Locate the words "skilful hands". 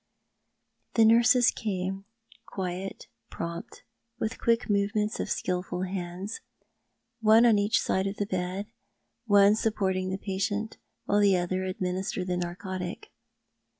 5.29-6.41